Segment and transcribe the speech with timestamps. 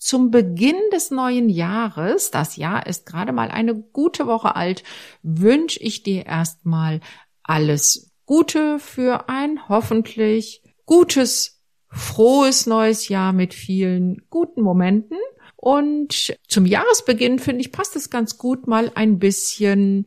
[0.00, 4.82] zum Beginn des neuen Jahres, das Jahr ist gerade mal eine gute Woche alt,
[5.22, 7.00] wünsche ich dir erstmal
[7.42, 15.18] alles Gute für ein hoffentlich gutes, frohes neues Jahr mit vielen guten Momenten.
[15.56, 20.06] Und zum Jahresbeginn finde ich, passt es ganz gut, mal ein bisschen,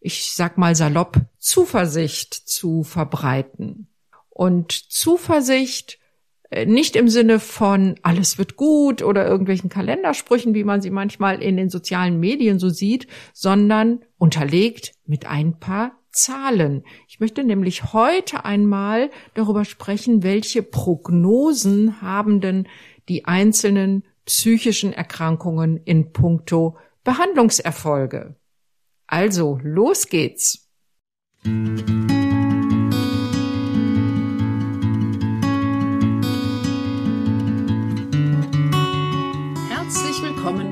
[0.00, 3.88] ich sag mal salopp, Zuversicht zu verbreiten.
[4.30, 5.98] Und Zuversicht
[6.66, 11.56] nicht im Sinne von alles wird gut oder irgendwelchen Kalendersprüchen, wie man sie manchmal in
[11.56, 16.84] den sozialen Medien so sieht, sondern unterlegt mit ein paar Zahlen.
[17.08, 22.68] Ich möchte nämlich heute einmal darüber sprechen, welche Prognosen haben denn
[23.08, 28.36] die einzelnen psychischen Erkrankungen in puncto Behandlungserfolge.
[29.06, 30.68] Also, los geht's.
[31.44, 32.05] willkommen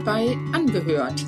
[0.04, 1.24] bei Angehört,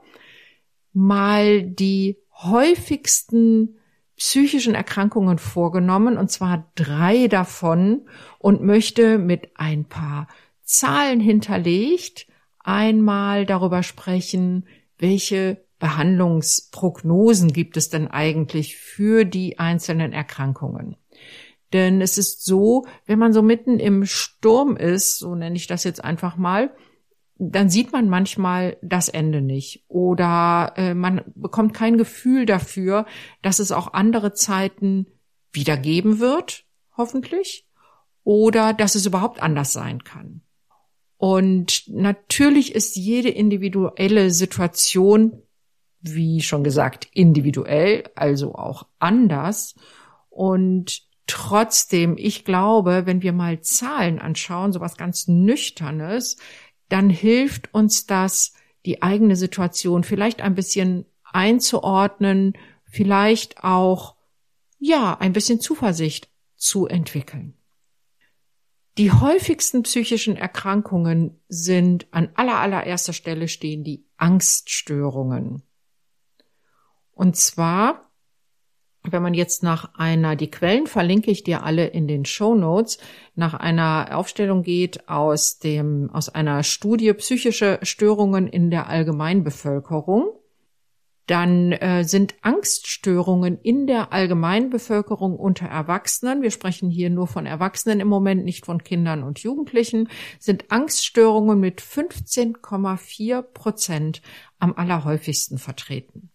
[0.94, 3.80] mal die häufigsten
[4.16, 10.28] psychischen Erkrankungen vorgenommen, und zwar drei davon, und möchte mit ein paar
[10.62, 12.28] Zahlen hinterlegt
[12.60, 14.68] einmal darüber sprechen,
[15.00, 20.98] welche Behandlungsprognosen gibt es denn eigentlich für die einzelnen Erkrankungen.
[21.74, 25.84] Denn es ist so, wenn man so mitten im Sturm ist, so nenne ich das
[25.84, 26.72] jetzt einfach mal,
[27.38, 33.08] dann sieht man manchmal das Ende nicht oder äh, man bekommt kein Gefühl dafür,
[33.42, 35.08] dass es auch andere Zeiten
[35.52, 36.66] wieder geben wird,
[36.96, 37.68] hoffentlich,
[38.24, 40.42] oder dass es überhaupt anders sein kann.
[41.18, 45.42] Und natürlich ist jede individuelle Situation,
[46.00, 49.76] wie schon gesagt, individuell, also auch anders.
[50.30, 56.36] Und Trotzdem, ich glaube, wenn wir mal Zahlen anschauen, so was ganz Nüchternes,
[56.90, 58.52] dann hilft uns das,
[58.86, 64.18] die eigene Situation vielleicht ein bisschen einzuordnen, vielleicht auch,
[64.78, 67.54] ja, ein bisschen Zuversicht zu entwickeln.
[68.98, 75.64] Die häufigsten psychischen Erkrankungen sind an aller allererster Stelle stehen die Angststörungen.
[77.14, 78.11] Und zwar
[79.04, 83.00] wenn man jetzt nach einer, die Quellen verlinke ich dir alle in den Show Notes,
[83.36, 90.34] nach einer Aufstellung geht aus dem, aus einer Studie psychische Störungen in der Allgemeinbevölkerung,
[91.26, 98.02] dann äh, sind Angststörungen in der Allgemeinbevölkerung unter Erwachsenen, wir sprechen hier nur von Erwachsenen
[98.02, 100.10] im Moment, nicht von Kindern und Jugendlichen,
[100.40, 104.22] sind Angststörungen mit 15,4 Prozent
[104.60, 106.31] am allerhäufigsten vertreten.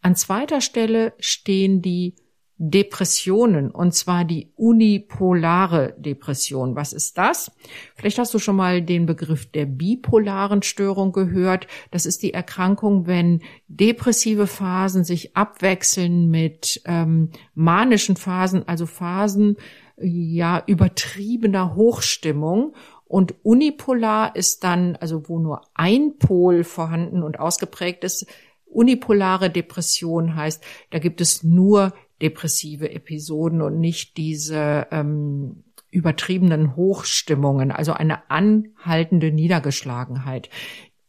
[0.00, 2.14] An zweiter Stelle stehen die
[2.60, 6.74] Depressionen, und zwar die unipolare Depression.
[6.74, 7.52] Was ist das?
[7.94, 11.68] Vielleicht hast du schon mal den Begriff der bipolaren Störung gehört.
[11.92, 19.56] Das ist die Erkrankung, wenn depressive Phasen sich abwechseln mit ähm, manischen Phasen, also Phasen
[20.00, 22.74] ja übertriebener Hochstimmung.
[23.04, 28.26] Und unipolar ist dann, also wo nur ein Pol vorhanden und ausgeprägt ist,
[28.70, 37.70] Unipolare Depression heißt, da gibt es nur depressive Episoden und nicht diese ähm, übertriebenen Hochstimmungen,
[37.72, 40.50] also eine anhaltende Niedergeschlagenheit.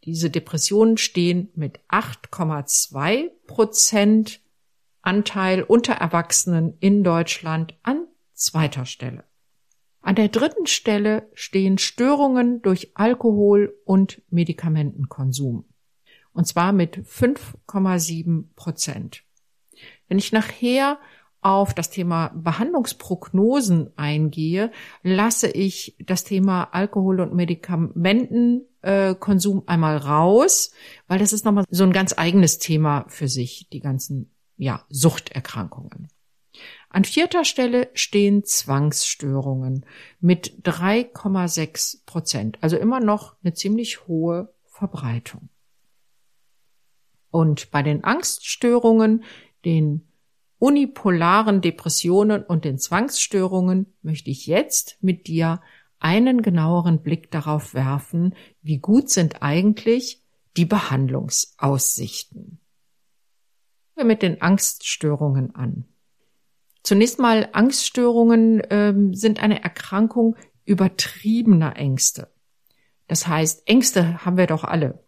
[0.06, 4.42] Diese Depressionen stehen mit 8,2 Prozent
[5.02, 9.24] Anteil unter Erwachsenen in Deutschland an zweiter Stelle.
[10.02, 15.69] An der dritten Stelle stehen Störungen durch Alkohol und Medikamentenkonsum
[16.34, 19.24] und zwar mit 5,7 Prozent.
[20.08, 20.98] Wenn ich nachher
[21.42, 24.74] auf das Thema Behandlungsprognosen eingehe,
[25.04, 30.74] lasse ich das Thema Alkohol- und Medikamentenkonsum einmal raus,
[31.08, 36.10] weil das ist nochmal so ein ganz eigenes Thema für sich, die ganzen ja, Suchterkrankungen.
[36.90, 39.86] An vierter Stelle stehen Zwangsstörungen
[40.20, 45.50] mit 3,6 Prozent, also immer noch eine ziemlich hohe Verbreitung.
[47.32, 49.24] Und bei den Angststörungen,
[49.66, 50.08] den
[50.58, 55.62] unipolaren Depressionen und den Zwangsstörungen möchte ich jetzt mit dir
[56.00, 60.24] einen genaueren Blick darauf werfen, wie gut sind eigentlich
[60.58, 62.60] die Behandlungsaussichten.
[63.96, 65.86] Wir mit den Angststörungen an.
[66.84, 72.32] Zunächst mal Angststörungen ähm, sind eine Erkrankung übertriebener Ängste.
[73.08, 75.04] Das heißt, Ängste haben wir doch alle.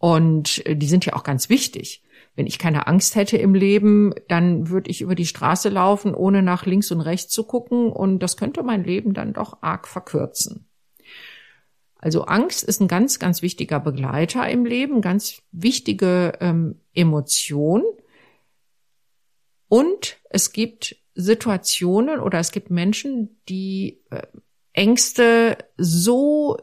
[0.00, 2.02] Und äh, die sind ja auch ganz wichtig.
[2.34, 6.42] Wenn ich keine Angst hätte im Leben, dann würde ich über die Straße laufen, ohne
[6.42, 7.92] nach links und rechts zu gucken.
[7.92, 10.66] Und das könnte mein Leben dann doch arg verkürzen.
[11.96, 17.84] Also Angst ist ein ganz, ganz wichtiger Begleiter im Leben, ganz wichtige ähm, Emotion.
[19.68, 24.22] Und es gibt Situationen oder es gibt Menschen, die äh,
[24.72, 26.56] Ängste so,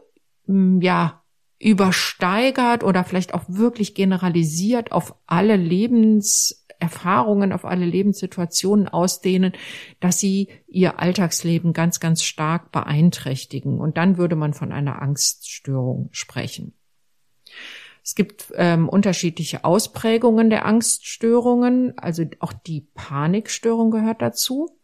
[0.46, 1.17] ja,
[1.58, 9.52] übersteigert oder vielleicht auch wirklich generalisiert auf alle Lebenserfahrungen, auf alle Lebenssituationen ausdehnen,
[10.00, 13.80] dass sie ihr Alltagsleben ganz, ganz stark beeinträchtigen.
[13.80, 16.74] Und dann würde man von einer Angststörung sprechen.
[18.04, 24.77] Es gibt ähm, unterschiedliche Ausprägungen der Angststörungen, also auch die Panikstörung gehört dazu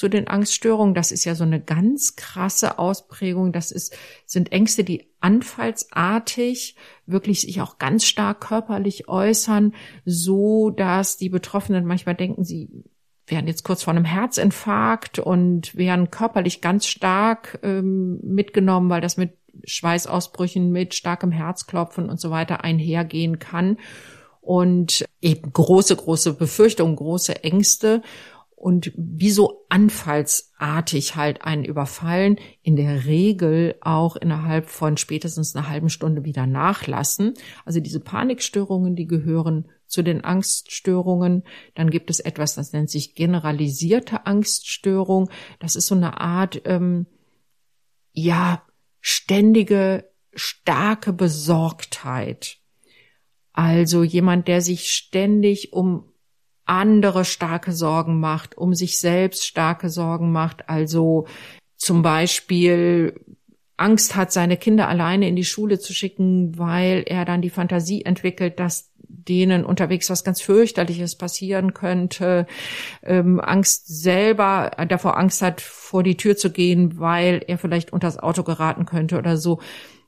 [0.00, 0.94] zu den Angststörungen.
[0.94, 3.52] Das ist ja so eine ganz krasse Ausprägung.
[3.52, 3.94] Das ist,
[4.24, 6.74] sind Ängste, die anfallsartig
[7.04, 9.74] wirklich sich auch ganz stark körperlich äußern,
[10.06, 12.70] so dass die Betroffenen manchmal denken, sie
[13.26, 19.18] wären jetzt kurz vor einem Herzinfarkt und wären körperlich ganz stark ähm, mitgenommen, weil das
[19.18, 23.76] mit Schweißausbrüchen, mit starkem Herzklopfen und so weiter einhergehen kann.
[24.40, 28.00] Und eben große, große Befürchtungen, große Ängste
[28.56, 35.68] und wie so anfallsartig halt einen überfallen, in der Regel auch innerhalb von spätestens einer
[35.68, 37.34] halben Stunde wieder nachlassen.
[37.64, 41.44] Also diese Panikstörungen, die gehören zu den Angststörungen.
[41.74, 45.30] Dann gibt es etwas, das nennt sich generalisierte Angststörung.
[45.58, 47.06] Das ist so eine Art, ähm,
[48.12, 48.62] ja,
[49.00, 52.58] ständige, starke Besorgtheit.
[53.52, 56.09] Also jemand, der sich ständig um
[56.70, 61.26] andere starke Sorgen macht, um sich selbst starke Sorgen macht, also
[61.76, 63.20] zum Beispiel
[63.76, 68.04] Angst hat, seine Kinder alleine in die Schule zu schicken, weil er dann die Fantasie
[68.04, 72.46] entwickelt, dass denen unterwegs was ganz fürchterliches passieren könnte,
[73.02, 78.06] ähm, Angst selber, davor Angst hat, vor die Tür zu gehen, weil er vielleicht unter
[78.06, 79.60] das Auto geraten könnte oder so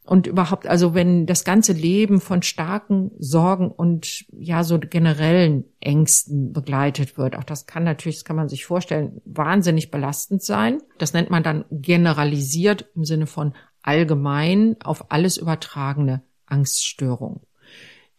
[0.04, 6.52] und überhaupt, also wenn das ganze Leben von starken Sorgen und ja so generellen Ängsten
[6.52, 10.82] begleitet wird, auch das kann natürlich, das kann man sich vorstellen, wahnsinnig belastend sein.
[10.98, 17.42] Das nennt man dann generalisiert im Sinne von allgemein auf alles übertragene Angststörung.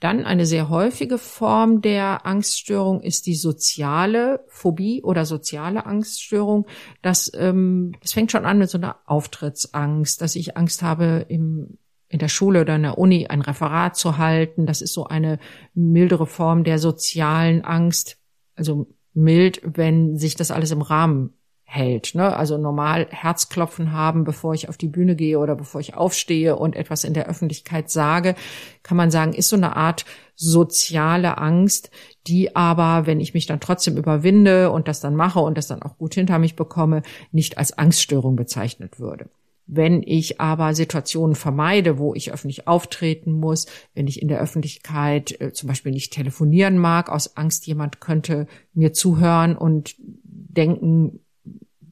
[0.03, 6.67] Dann eine sehr häufige Form der Angststörung ist die soziale Phobie oder soziale Angststörung.
[7.01, 11.77] Das, ähm, das fängt schon an mit so einer Auftrittsangst, dass ich Angst habe, im,
[12.09, 14.65] in der Schule oder in der Uni ein Referat zu halten.
[14.65, 15.39] Das ist so eine
[15.73, 18.17] mildere Form der sozialen Angst.
[18.57, 21.33] Also mild, wenn sich das alles im Rahmen
[21.73, 22.13] hält.
[22.13, 22.35] Ne?
[22.35, 26.75] Also normal Herzklopfen haben, bevor ich auf die Bühne gehe oder bevor ich aufstehe und
[26.75, 28.35] etwas in der Öffentlichkeit sage,
[28.83, 30.05] kann man sagen, ist so eine Art
[30.35, 31.89] soziale Angst,
[32.27, 35.81] die aber, wenn ich mich dann trotzdem überwinde und das dann mache und das dann
[35.81, 39.29] auch gut hinter mich bekomme, nicht als Angststörung bezeichnet würde.
[39.65, 43.65] Wenn ich aber Situationen vermeide, wo ich öffentlich auftreten muss,
[43.95, 48.45] wenn ich in der Öffentlichkeit äh, zum Beispiel nicht telefonieren mag, aus Angst, jemand könnte
[48.73, 51.22] mir zuhören und denken,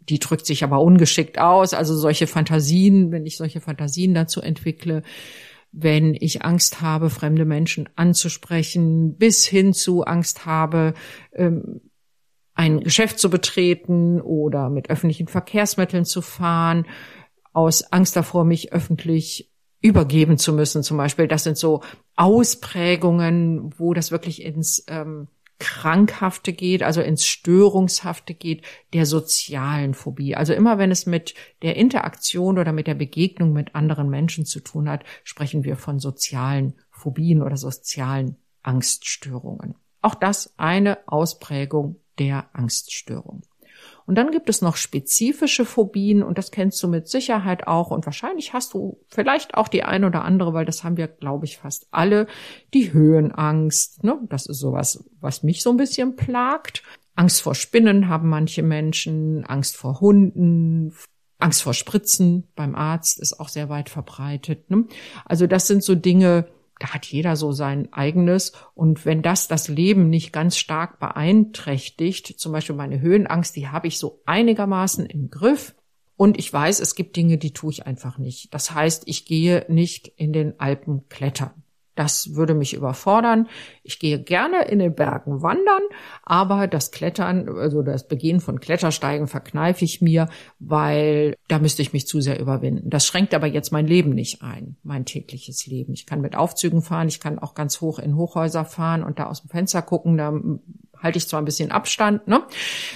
[0.10, 1.74] die drückt sich aber ungeschickt aus.
[1.74, 5.04] Also solche Fantasien, wenn ich solche Fantasien dazu entwickle,
[5.72, 10.94] wenn ich Angst habe, fremde Menschen anzusprechen, bis hin zu Angst habe,
[11.34, 11.82] ähm,
[12.54, 16.86] ein Geschäft zu betreten oder mit öffentlichen Verkehrsmitteln zu fahren,
[17.54, 21.28] aus Angst davor, mich öffentlich übergeben zu müssen, zum Beispiel.
[21.28, 21.82] Das sind so
[22.16, 25.28] Ausprägungen, wo das wirklich ins ähm,
[25.62, 28.64] Krankhafte geht, also ins Störungshafte geht,
[28.94, 30.36] der sozialen Phobie.
[30.36, 34.60] Also immer wenn es mit der Interaktion oder mit der Begegnung mit anderen Menschen zu
[34.60, 39.76] tun hat, sprechen wir von sozialen Phobien oder sozialen Angststörungen.
[40.02, 43.44] Auch das eine Ausprägung der Angststörung.
[44.06, 48.06] Und dann gibt es noch spezifische Phobien und das kennst du mit Sicherheit auch und
[48.06, 51.58] wahrscheinlich hast du vielleicht auch die ein oder andere, weil das haben wir, glaube ich,
[51.58, 52.28] fast alle.
[52.74, 54.20] Die Höhenangst, ne?
[54.30, 56.84] das ist sowas, was mich so ein bisschen plagt.
[57.16, 60.94] Angst vor Spinnen haben manche Menschen, Angst vor Hunden,
[61.40, 64.70] Angst vor Spritzen beim Arzt ist auch sehr weit verbreitet.
[64.70, 64.86] Ne?
[65.26, 66.48] Also das sind so Dinge,
[66.82, 68.54] da hat jeder so sein eigenes.
[68.74, 73.88] Und wenn das das Leben nicht ganz stark beeinträchtigt, zum Beispiel meine Höhenangst, die habe
[73.88, 75.76] ich so einigermaßen im Griff.
[76.18, 78.52] Und ich weiß, es gibt Dinge, die tue ich einfach nicht.
[78.54, 81.61] Das heißt, ich gehe nicht in den Alpen klettern.
[82.02, 83.48] Das würde mich überfordern.
[83.84, 85.84] Ich gehe gerne in den Bergen wandern,
[86.24, 90.28] aber das Klettern, also das Begehen von Klettersteigen verkneife ich mir,
[90.58, 92.90] weil da müsste ich mich zu sehr überwinden.
[92.90, 95.94] Das schränkt aber jetzt mein Leben nicht ein, mein tägliches Leben.
[95.94, 99.28] Ich kann mit Aufzügen fahren, ich kann auch ganz hoch in Hochhäuser fahren und da
[99.28, 100.34] aus dem Fenster gucken, da
[100.98, 102.44] halte ich zwar ein bisschen Abstand, ne?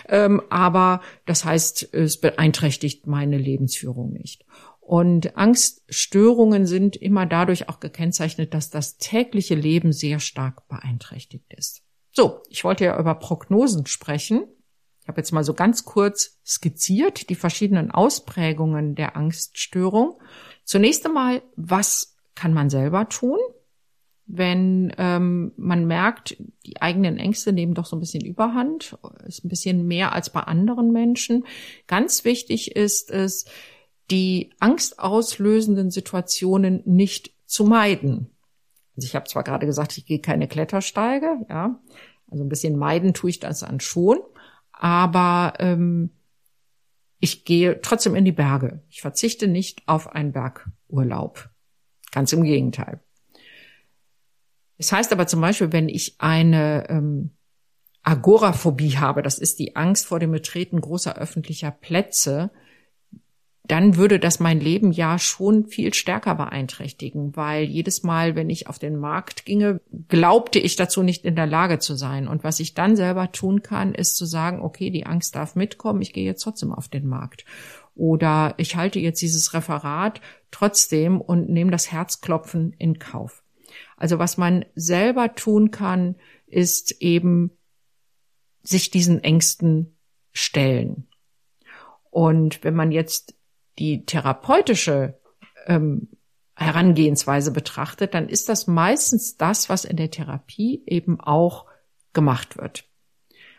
[0.09, 4.45] Ähm, aber das heißt, es beeinträchtigt meine Lebensführung nicht.
[4.86, 11.82] Und Angststörungen sind immer dadurch auch gekennzeichnet, dass das tägliche Leben sehr stark beeinträchtigt ist.
[12.12, 14.44] So, ich wollte ja über Prognosen sprechen.
[15.01, 20.22] Ich habe jetzt mal so ganz kurz skizziert die verschiedenen Ausprägungen der Angststörung.
[20.63, 23.39] Zunächst einmal, was kann man selber tun,
[24.27, 29.50] wenn ähm, man merkt, die eigenen Ängste nehmen doch so ein bisschen Überhand, ist ein
[29.50, 31.46] bisschen mehr als bei anderen Menschen.
[31.88, 33.46] Ganz wichtig ist es,
[34.12, 38.29] die angstauslösenden Situationen nicht zu meiden.
[38.95, 41.79] Also ich habe zwar gerade gesagt, ich gehe keine Klettersteige, ja,
[42.29, 44.19] also ein bisschen meiden tue ich das dann schon,
[44.71, 46.12] aber ähm,
[47.19, 48.83] ich gehe trotzdem in die Berge.
[48.89, 51.50] Ich verzichte nicht auf einen Bergurlaub.
[52.12, 53.00] Ganz im Gegenteil.
[54.77, 57.31] Es das heißt aber zum Beispiel, wenn ich eine ähm,
[58.03, 62.51] Agoraphobie habe, das ist die Angst vor dem Betreten großer öffentlicher Plätze,
[63.67, 68.67] dann würde das mein Leben ja schon viel stärker beeinträchtigen, weil jedes Mal, wenn ich
[68.67, 72.27] auf den Markt ginge, glaubte ich dazu nicht in der Lage zu sein.
[72.27, 76.01] Und was ich dann selber tun kann, ist zu sagen, okay, die Angst darf mitkommen,
[76.01, 77.45] ich gehe jetzt trotzdem auf den Markt.
[77.95, 83.43] Oder ich halte jetzt dieses Referat trotzdem und nehme das Herzklopfen in Kauf.
[83.98, 87.51] Also was man selber tun kann, ist eben
[88.62, 89.98] sich diesen Ängsten
[90.34, 91.07] stellen.
[92.12, 93.36] Und wenn man jetzt
[93.79, 95.20] die therapeutische
[95.67, 96.10] ähm,
[96.55, 101.65] Herangehensweise betrachtet, dann ist das meistens das, was in der Therapie eben auch
[102.13, 102.86] gemacht wird.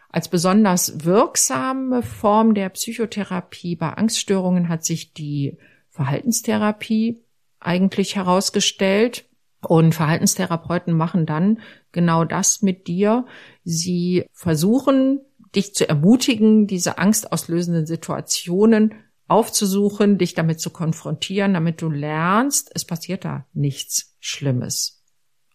[0.08, 5.58] Als besonders wirksame Form der Psychotherapie bei Angststörungen hat sich die
[5.90, 7.23] Verhaltenstherapie
[7.61, 9.26] eigentlich herausgestellt.
[9.61, 13.26] Und Verhaltenstherapeuten machen dann genau das mit dir.
[13.64, 15.20] Sie versuchen,
[15.54, 18.94] dich zu ermutigen, diese angstauslösenden Situationen
[19.28, 25.04] aufzusuchen, dich damit zu konfrontieren, damit du lernst, es passiert da nichts Schlimmes,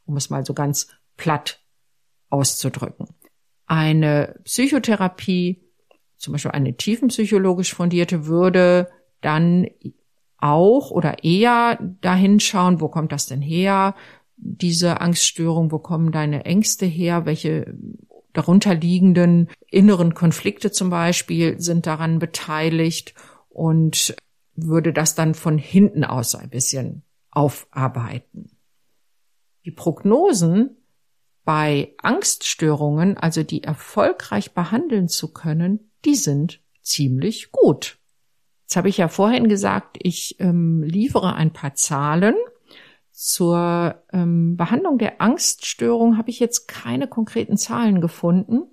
[0.06, 0.88] um es mal so ganz
[1.18, 1.60] platt
[2.30, 3.08] auszudrücken.
[3.66, 5.63] Eine Psychotherapie,
[6.18, 8.90] zum Beispiel eine tiefenpsychologisch fundierte, würde
[9.22, 9.68] dann
[10.38, 13.96] auch oder eher dahin schauen, wo kommt das denn her,
[14.36, 17.75] diese Angststörung, wo kommen deine Ängste her, welche
[18.34, 23.13] darunterliegenden inneren Konflikte zum Beispiel sind daran beteiligt
[23.62, 24.15] und
[24.56, 28.58] würde das dann von hinten aus ein bisschen aufarbeiten.
[29.65, 30.77] Die Prognosen
[31.44, 38.00] bei Angststörungen, also die erfolgreich behandeln zu können, die sind ziemlich gut.
[38.63, 42.34] Jetzt habe ich ja vorhin gesagt, ich ähm, liefere ein paar Zahlen.
[43.12, 48.63] Zur ähm, Behandlung der Angststörung habe ich jetzt keine konkreten Zahlen gefunden,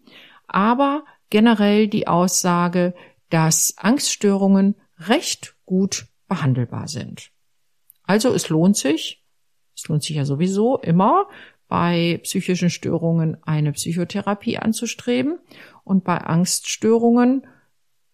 [0.46, 2.94] aber generell die Aussage,
[3.30, 7.30] dass Angststörungen recht gut behandelbar sind.
[8.04, 9.24] Also es lohnt sich,
[9.76, 11.28] es lohnt sich ja sowieso immer,
[11.68, 15.38] bei psychischen Störungen eine Psychotherapie anzustreben.
[15.84, 17.46] Und bei Angststörungen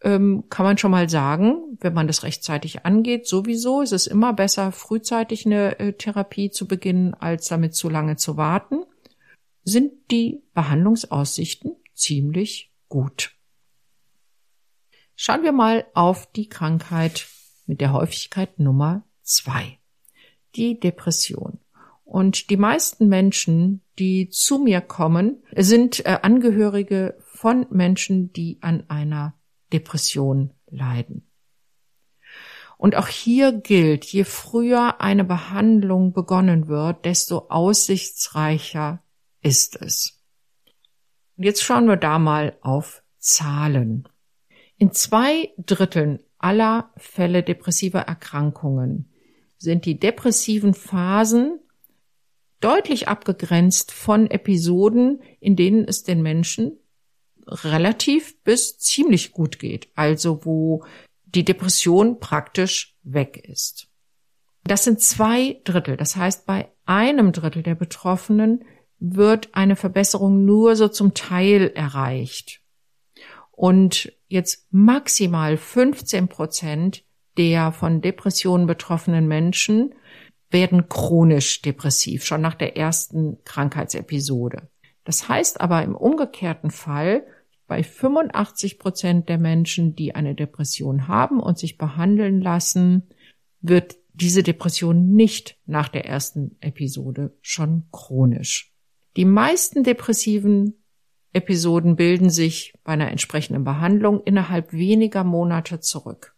[0.02, 4.32] ähm, kann man schon mal sagen, wenn man das rechtzeitig angeht, sowieso ist es immer
[4.32, 8.84] besser, frühzeitig eine äh, Therapie zu beginnen, als damit zu lange zu warten,
[9.62, 13.32] sind die Behandlungsaussichten ziemlich gut.
[15.16, 17.28] Schauen wir mal auf die Krankheit
[17.66, 19.78] mit der Häufigkeit Nummer zwei,
[20.56, 21.60] die Depression.
[22.04, 28.88] Und die meisten Menschen, die zu mir kommen, sind äh, Angehörige von Menschen, die an
[28.88, 29.34] einer
[29.72, 31.30] Depression leiden.
[32.76, 39.02] Und auch hier gilt, je früher eine Behandlung begonnen wird, desto aussichtsreicher
[39.40, 40.20] ist es.
[41.36, 44.08] Und jetzt schauen wir da mal auf Zahlen.
[44.76, 49.08] In zwei Dritteln aller Fälle depressiver Erkrankungen
[49.58, 51.60] sind die depressiven Phasen
[52.60, 56.78] deutlich abgegrenzt von Episoden, in denen es den Menschen
[57.46, 60.84] relativ bis ziemlich gut geht, also wo
[61.26, 63.88] die Depression praktisch weg ist.
[64.64, 65.96] Das sind zwei Drittel.
[65.96, 68.64] Das heißt, bei einem Drittel der Betroffenen
[68.98, 72.62] wird eine Verbesserung nur so zum Teil erreicht.
[73.50, 77.04] Und jetzt maximal 15 Prozent
[77.38, 79.94] der von Depressionen betroffenen Menschen
[80.50, 84.68] werden chronisch depressiv, schon nach der ersten Krankheitsepisode.
[85.04, 87.26] Das heißt aber im umgekehrten Fall,
[87.66, 93.08] bei 85 Prozent der Menschen, die eine Depression haben und sich behandeln lassen,
[93.62, 98.72] wird diese Depression nicht nach der ersten Episode schon chronisch.
[99.16, 100.83] Die meisten depressiven
[101.34, 106.34] Episoden bilden sich bei einer entsprechenden Behandlung innerhalb weniger Monate zurück.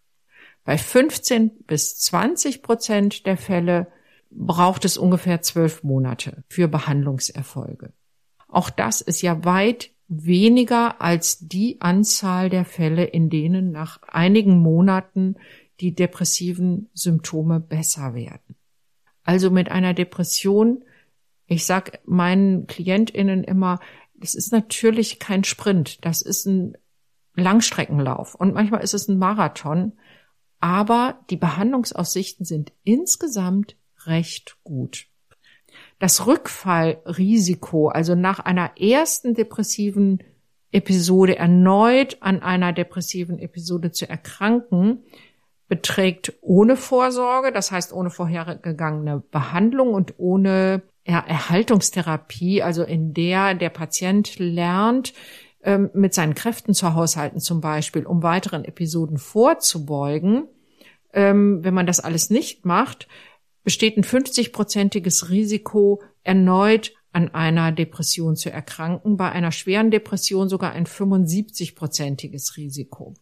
[0.64, 3.86] Bei 15 bis 20 Prozent der Fälle
[4.30, 7.92] braucht es ungefähr zwölf Monate für Behandlungserfolge.
[8.48, 14.58] Auch das ist ja weit weniger als die Anzahl der Fälle, in denen nach einigen
[14.58, 15.36] Monaten
[15.80, 18.56] die depressiven Symptome besser werden.
[19.24, 20.84] Also mit einer Depression,
[21.46, 23.80] ich sag meinen Klientinnen immer,
[24.18, 26.76] das ist natürlich kein Sprint, das ist ein
[27.34, 28.34] Langstreckenlauf.
[28.34, 29.92] Und manchmal ist es ein Marathon,
[30.58, 35.06] aber die Behandlungsaussichten sind insgesamt recht gut.
[35.98, 40.22] Das Rückfallrisiko, also nach einer ersten depressiven
[40.72, 45.04] Episode erneut an einer depressiven Episode zu erkranken,
[45.68, 53.70] beträgt ohne Vorsorge, das heißt ohne vorhergegangene Behandlung und ohne Erhaltungstherapie, also in der der
[53.70, 55.14] Patient lernt,
[55.62, 60.48] ähm, mit seinen Kräften zu haushalten zum Beispiel, um weiteren Episoden vorzubeugen.
[61.12, 63.08] Ähm, wenn man das alles nicht macht,
[63.64, 70.72] besteht ein 50-prozentiges Risiko, erneut an einer Depression zu erkranken, bei einer schweren Depression sogar
[70.72, 73.14] ein 75-prozentiges Risiko.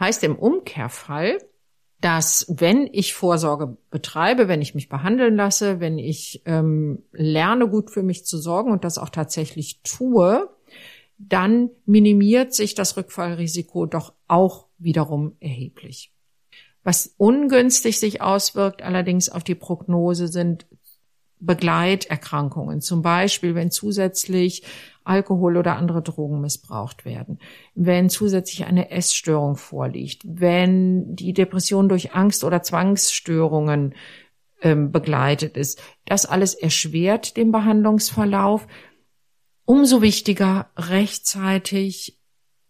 [0.00, 1.38] Heißt im Umkehrfall,
[2.00, 7.90] dass wenn ich Vorsorge betreibe, wenn ich mich behandeln lasse, wenn ich ähm, lerne, gut
[7.90, 10.48] für mich zu sorgen und das auch tatsächlich tue,
[11.18, 16.12] dann minimiert sich das Rückfallrisiko doch auch wiederum erheblich.
[16.82, 20.66] Was ungünstig sich auswirkt allerdings auf die Prognose sind
[21.46, 24.62] Begleiterkrankungen, zum Beispiel wenn zusätzlich
[25.04, 27.38] Alkohol oder andere Drogen missbraucht werden,
[27.74, 33.94] wenn zusätzlich eine Essstörung vorliegt, wenn die Depression durch Angst oder Zwangsstörungen
[34.62, 35.82] ähm, begleitet ist.
[36.06, 38.66] Das alles erschwert den Behandlungsverlauf.
[39.66, 42.18] Umso wichtiger, rechtzeitig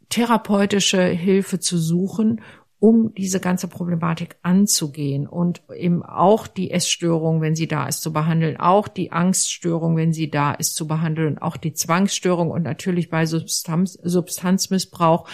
[0.08, 2.40] therapeutische Hilfe zu suchen
[2.84, 8.12] um diese ganze Problematik anzugehen und eben auch die Essstörung, wenn sie da ist, zu
[8.12, 13.08] behandeln, auch die Angststörung, wenn sie da ist, zu behandeln, auch die Zwangsstörung und natürlich
[13.08, 15.26] bei Substanz, Substanzmissbrauch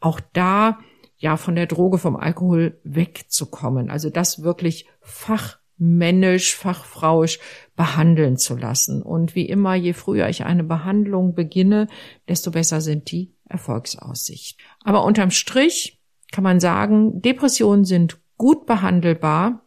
[0.00, 0.78] auch da
[1.18, 3.90] ja von der Droge, vom Alkohol wegzukommen.
[3.90, 7.38] Also das wirklich fachmännisch, fachfrauisch
[7.76, 9.02] behandeln zu lassen.
[9.02, 11.86] Und wie immer, je früher ich eine Behandlung beginne,
[12.30, 14.64] desto besser sind die Erfolgsaussichten.
[14.82, 16.00] Aber unterm Strich
[16.34, 19.64] kann man sagen, Depressionen sind gut behandelbar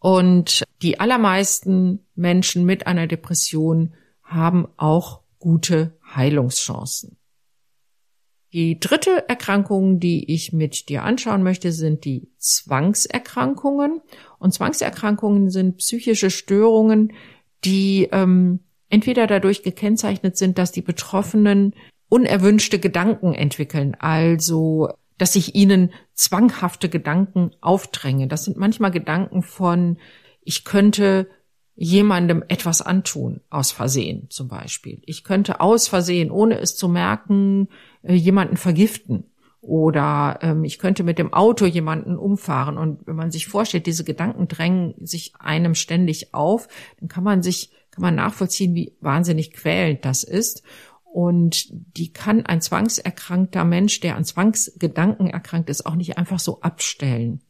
[0.00, 3.94] und die allermeisten Menschen mit einer Depression
[4.24, 7.16] haben auch gute Heilungschancen.
[8.52, 14.00] Die dritte Erkrankung, die ich mit dir anschauen möchte, sind die Zwangserkrankungen.
[14.40, 17.12] Und Zwangserkrankungen sind psychische Störungen,
[17.64, 21.76] die ähm, entweder dadurch gekennzeichnet sind, dass die Betroffenen
[22.08, 24.88] unerwünschte Gedanken entwickeln, also
[25.20, 28.26] dass ich ihnen zwanghafte Gedanken aufdränge.
[28.26, 29.98] Das sind manchmal Gedanken von,
[30.42, 31.28] ich könnte
[31.74, 35.02] jemandem etwas antun, aus Versehen zum Beispiel.
[35.04, 37.68] Ich könnte aus Versehen, ohne es zu merken,
[38.02, 39.24] äh, jemanden vergiften.
[39.60, 42.78] Oder ähm, ich könnte mit dem Auto jemanden umfahren.
[42.78, 46.66] Und wenn man sich vorstellt, diese Gedanken drängen sich einem ständig auf,
[46.98, 50.62] dann kann man sich, kann man nachvollziehen, wie wahnsinnig quälend das ist.
[51.12, 56.60] Und die kann ein zwangserkrankter Mensch, der an Zwangsgedanken erkrankt ist, auch nicht einfach so
[56.60, 57.42] abstellen.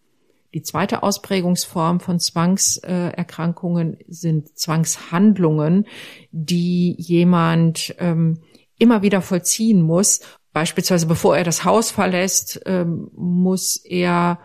[0.55, 5.87] Die zweite Ausprägungsform von Zwangserkrankungen sind Zwangshandlungen,
[6.33, 8.41] die jemand ähm,
[8.79, 10.21] immer wieder vollziehen muss.
[10.53, 14.41] Beispielsweise bevor er das Haus verlässt, ähm, muss er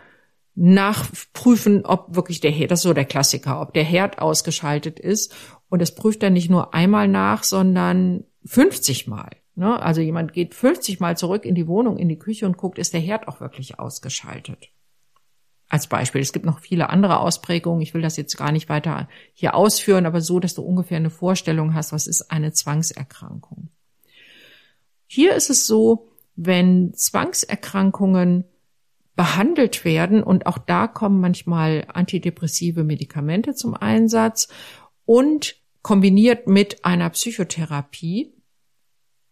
[0.54, 5.34] nachprüfen, ob wirklich der Herd, das ist so der Klassiker, ob der Herd ausgeschaltet ist.
[5.70, 9.32] Und es prüft er nicht nur einmal nach, sondern 50 Mal.
[9.56, 9.82] Ne?
[9.82, 12.94] Also jemand geht 50 Mal zurück in die Wohnung, in die Küche und guckt, ist
[12.94, 14.70] der Herd auch wirklich ausgeschaltet.
[15.68, 16.22] Als Beispiel.
[16.22, 17.82] Es gibt noch viele andere Ausprägungen.
[17.82, 21.10] Ich will das jetzt gar nicht weiter hier ausführen, aber so, dass du ungefähr eine
[21.10, 23.70] Vorstellung hast, was ist eine Zwangserkrankung.
[25.08, 28.46] Hier ist es so, wenn Zwangserkrankungen
[29.16, 34.50] behandelt werden und auch da kommen manchmal antidepressive Medikamente zum Einsatz
[35.06, 38.35] und kombiniert mit einer Psychotherapie,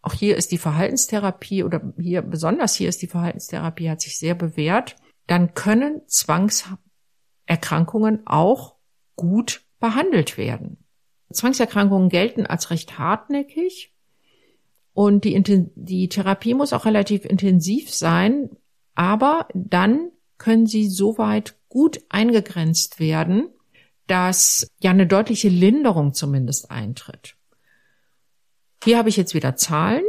[0.04, 4.34] auch hier ist die Verhaltenstherapie oder hier besonders hier ist die Verhaltenstherapie hat sich sehr
[4.34, 4.96] bewährt.
[5.26, 8.74] dann können Zwangserkrankungen auch
[9.16, 10.84] gut behandelt werden.
[11.32, 13.94] Zwangserkrankungen gelten als recht hartnäckig
[14.92, 15.42] und die,
[15.74, 18.50] die Therapie muss auch relativ intensiv sein,
[18.94, 23.48] aber dann können sie soweit gut eingegrenzt werden,
[24.06, 27.38] dass ja eine deutliche Linderung zumindest eintritt.
[28.84, 30.04] Hier habe ich jetzt wieder Zahlen.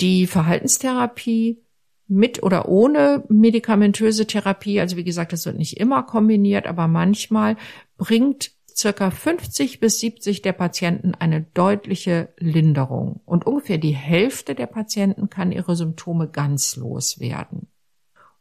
[0.00, 1.64] Die Verhaltenstherapie
[2.06, 7.56] mit oder ohne medikamentöse Therapie, also wie gesagt, das wird nicht immer kombiniert, aber manchmal
[7.96, 14.68] bringt circa 50 bis 70 der Patienten eine deutliche Linderung und ungefähr die Hälfte der
[14.68, 17.66] Patienten kann ihre Symptome ganz loswerden.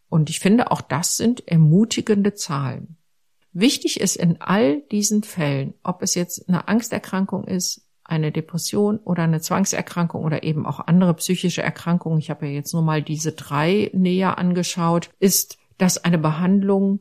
[0.08, 2.98] Und ich finde, auch das sind ermutigende Zahlen.
[3.54, 9.24] Wichtig ist in all diesen Fällen, ob es jetzt eine Angsterkrankung ist, eine Depression oder
[9.24, 13.34] eine Zwangserkrankung oder eben auch andere psychische Erkrankungen, ich habe ja jetzt nur mal diese
[13.34, 17.00] drei näher angeschaut, ist, dass eine Behandlung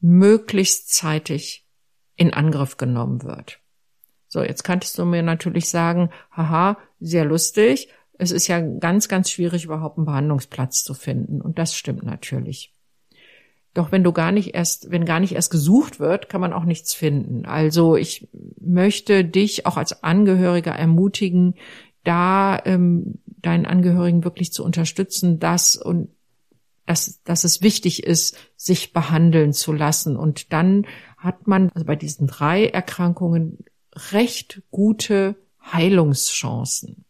[0.00, 1.66] möglichst zeitig
[2.14, 3.60] in Angriff genommen wird.
[4.28, 7.88] So, jetzt könntest du mir natürlich sagen, haha, sehr lustig.
[8.18, 11.40] Es ist ja ganz, ganz schwierig, überhaupt einen Behandlungsplatz zu finden.
[11.40, 12.75] Und das stimmt natürlich.
[13.76, 16.64] Doch wenn du gar nicht erst, wenn gar nicht erst gesucht wird, kann man auch
[16.64, 17.44] nichts finden.
[17.44, 18.26] Also ich
[18.58, 21.56] möchte dich auch als Angehöriger ermutigen,
[22.02, 26.08] da ähm, deinen Angehörigen wirklich zu unterstützen, dass und
[26.86, 30.16] dass, dass es wichtig ist, sich behandeln zu lassen.
[30.16, 30.86] Und dann
[31.18, 33.58] hat man also bei diesen drei Erkrankungen
[34.10, 37.04] recht gute Heilungschancen.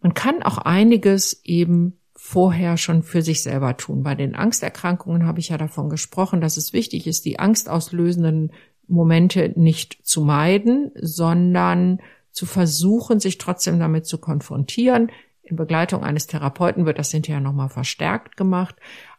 [0.00, 4.04] Man kann auch einiges eben vorher schon für sich selber tun.
[4.04, 8.52] Bei den Angsterkrankungen habe ich ja davon gesprochen, dass es wichtig ist, die angstauslösenden
[8.86, 15.10] Momente nicht zu meiden, sondern zu versuchen, sich trotzdem damit zu konfrontieren.
[15.42, 18.76] In Begleitung eines Therapeuten wird das hinterher nochmal verstärkt gemacht.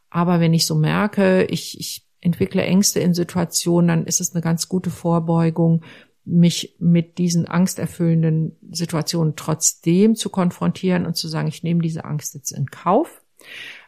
[0.10, 4.42] Aber wenn ich so merke, ich, ich entwickle Ängste in Situationen, dann ist es eine
[4.42, 5.84] ganz gute Vorbeugung,
[6.26, 12.34] mich mit diesen angsterfüllenden Situationen trotzdem zu konfrontieren und zu sagen, ich nehme diese Angst
[12.36, 13.22] jetzt in Kauf.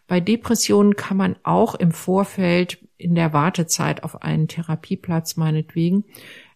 [0.08, 6.04] Bei Depressionen kann man auch im Vorfeld in der Wartezeit auf einen Therapieplatz meinetwegen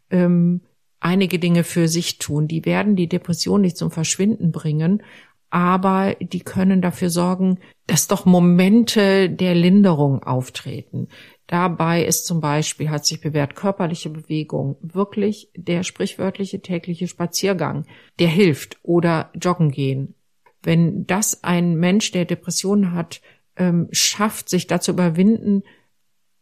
[0.10, 0.62] ähm,
[1.00, 2.48] einige Dinge für sich tun.
[2.48, 5.02] Die werden die Depression nicht zum Verschwinden bringen,
[5.50, 11.08] aber die können dafür sorgen, dass doch Momente der Linderung auftreten.
[11.50, 17.88] Dabei ist zum Beispiel, hat sich bewährt, körperliche Bewegung, wirklich der sprichwörtliche tägliche Spaziergang,
[18.20, 20.14] der hilft oder joggen gehen.
[20.62, 23.22] Wenn das ein Mensch, der Depressionen hat,
[23.56, 25.64] ähm, schafft, sich dazu überwinden,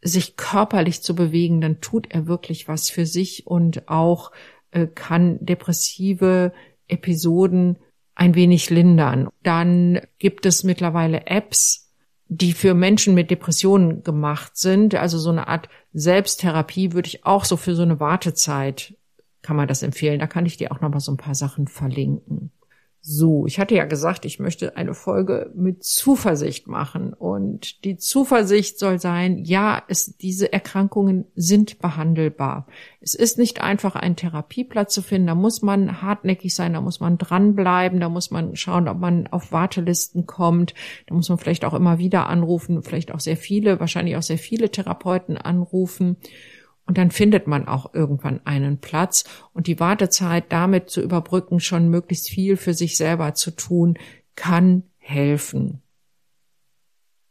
[0.02, 4.30] sich körperlich zu bewegen, dann tut er wirklich was für sich und auch
[4.72, 6.52] äh, kann depressive
[6.86, 7.78] Episoden
[8.14, 9.30] ein wenig lindern.
[9.42, 11.87] Dann gibt es mittlerweile Apps,
[12.28, 14.94] die für Menschen mit Depressionen gemacht sind.
[14.94, 18.94] Also so eine Art Selbsttherapie würde ich auch so für so eine Wartezeit
[19.42, 20.20] kann man das empfehlen.
[20.20, 22.52] Da kann ich dir auch noch mal so ein paar Sachen verlinken.
[23.10, 27.14] So, ich hatte ja gesagt, ich möchte eine Folge mit Zuversicht machen.
[27.14, 32.66] Und die Zuversicht soll sein, ja, es, diese Erkrankungen sind behandelbar.
[33.00, 35.28] Es ist nicht einfach, einen Therapieplatz zu finden.
[35.28, 39.26] Da muss man hartnäckig sein, da muss man dranbleiben, da muss man schauen, ob man
[39.28, 40.74] auf Wartelisten kommt.
[41.06, 44.36] Da muss man vielleicht auch immer wieder anrufen, vielleicht auch sehr viele, wahrscheinlich auch sehr
[44.36, 46.18] viele Therapeuten anrufen.
[46.88, 51.90] Und dann findet man auch irgendwann einen Platz und die Wartezeit damit zu überbrücken, schon
[51.90, 53.98] möglichst viel für sich selber zu tun,
[54.36, 55.82] kann helfen.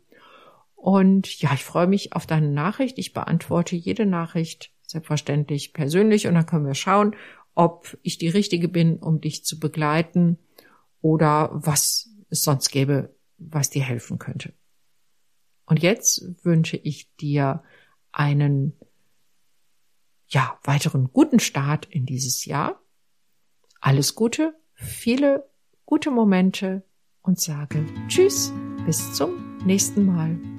[0.83, 2.99] Und ja, ich freue mich auf deine Nachricht.
[2.99, 7.15] Ich beantworte jede Nachricht selbstverständlich persönlich und dann können wir schauen,
[7.55, 10.39] ob ich die richtige bin, um dich zu begleiten
[11.01, 14.55] oder was es sonst gäbe, was dir helfen könnte.
[15.67, 17.63] Und jetzt wünsche ich dir
[18.11, 18.73] einen
[20.27, 22.83] ja, weiteren guten Start in dieses Jahr.
[23.81, 25.49] Alles Gute, viele
[25.85, 26.83] gute Momente
[27.21, 28.53] und sage Tschüss,
[28.85, 30.52] bis zum nächsten Mal.